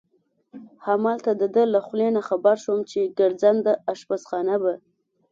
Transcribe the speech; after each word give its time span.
همالته 0.85 1.31
د 1.41 1.43
ده 1.55 1.63
له 1.73 1.79
خولې 1.85 2.07
نه 2.15 2.21
خبر 2.29 2.55
شوم 2.63 2.79
چې 2.91 2.99
ګرځنده 3.19 3.73
اشپزخانه 3.93 4.55
به. 4.63 4.73